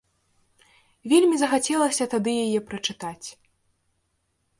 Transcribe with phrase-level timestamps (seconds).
[1.11, 3.27] Вельмі захацелася тады яе прачытаць.